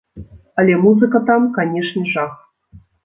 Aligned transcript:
Але 0.61 0.77
музыка 0.85 1.21
там, 1.27 1.45
канешне, 1.59 2.05
жах. 2.15 2.33